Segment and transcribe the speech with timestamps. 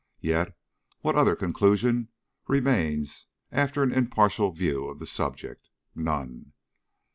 [0.23, 0.57] Yet,
[1.01, 2.07] what other conclusion
[2.47, 5.69] remains after an impartial view of the subject?
[5.93, 6.53] None.